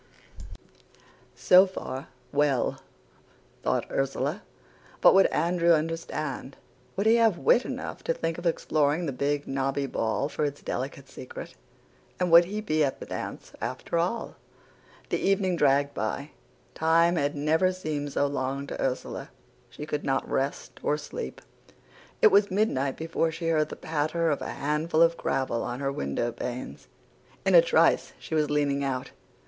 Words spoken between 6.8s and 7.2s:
Would he